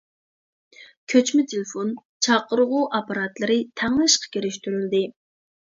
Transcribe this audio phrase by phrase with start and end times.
[1.13, 1.91] كۆچمە تېلېفون،
[2.29, 5.07] چاقىرغۇ ئاپپاراتلىرى تەڭلا ئىشقا كىرىشتۈرۈلدى.